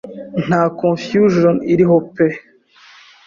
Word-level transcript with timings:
nta 0.45 0.63
confusion 0.81 1.55
iriho 1.73 1.97
pe 2.13 2.27